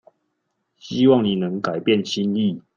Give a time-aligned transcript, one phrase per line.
[0.79, 2.63] 希望你能改變心意